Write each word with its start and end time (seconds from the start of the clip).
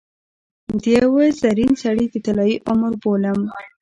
د 0.81 0.83
یوه 0.99 1.23
زرین 1.41 1.71
سړي 1.83 2.05
د 2.09 2.15
طلايي 2.25 2.55
عمر 2.69 2.93
بولم. 3.01 3.39